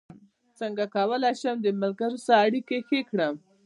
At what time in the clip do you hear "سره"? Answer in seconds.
2.25-2.41